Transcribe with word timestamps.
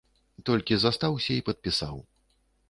Толькі 0.49 0.79
застаўся 0.83 1.31
і 1.37 1.45
падпісаў. 1.51 2.01